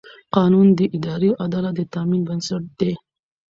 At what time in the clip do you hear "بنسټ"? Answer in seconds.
2.27-2.63